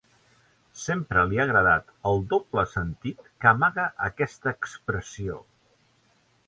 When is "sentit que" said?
2.73-3.53